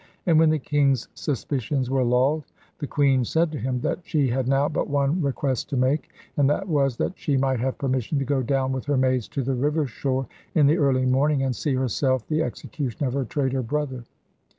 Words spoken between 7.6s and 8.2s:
permission